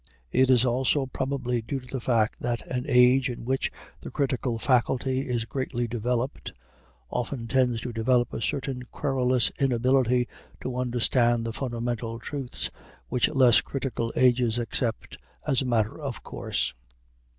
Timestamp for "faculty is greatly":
4.57-5.87